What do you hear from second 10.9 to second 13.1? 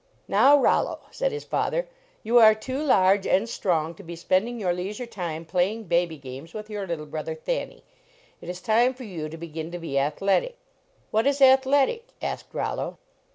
What is athletic?" asked Rollo.